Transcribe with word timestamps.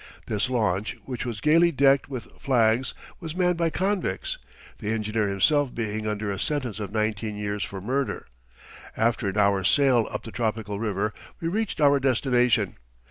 This 0.25 0.49
launch, 0.49 0.97
which 1.05 1.27
was 1.27 1.41
gaily 1.41 1.71
decked 1.71 2.09
with 2.09 2.23
flags, 2.39 2.95
was 3.19 3.35
manned 3.35 3.57
by 3.57 3.69
convicts, 3.69 4.39
the 4.79 4.89
engineer 4.91 5.27
himself 5.27 5.75
being 5.75 6.07
under 6.07 6.31
a 6.31 6.39
sentence 6.39 6.79
of 6.79 6.91
nineteen 6.91 7.35
years 7.37 7.63
for 7.63 7.79
murder. 7.81 8.25
After 8.97 9.27
an 9.29 9.37
hour's 9.37 9.69
sail 9.69 10.07
up 10.09 10.23
the 10.23 10.31
tropical 10.31 10.79
river, 10.79 11.13
we 11.39 11.47
reached 11.49 11.79
our 11.79 11.99
destination. 11.99 12.77